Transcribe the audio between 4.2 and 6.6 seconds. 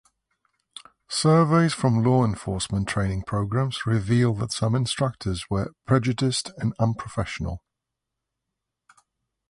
that some instructors were prejudiced